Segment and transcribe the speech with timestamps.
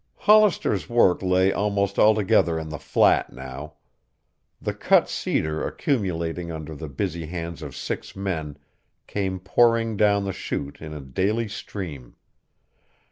[0.15, 3.75] Hollister's work lay almost altogether in the flat now.
[4.59, 8.57] The cut cedar accumulating under the busy hands of six men
[9.05, 12.15] came pouring down the chute in a daily stream.